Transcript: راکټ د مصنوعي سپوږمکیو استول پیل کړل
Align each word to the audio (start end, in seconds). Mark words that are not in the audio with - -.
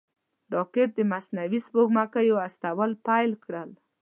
راکټ 0.55 0.89
د 0.95 0.99
مصنوعي 1.11 1.59
سپوږمکیو 1.65 2.43
استول 2.47 2.91
پیل 3.07 3.31
کړل 3.43 3.69